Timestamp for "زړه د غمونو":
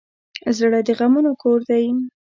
0.57-1.31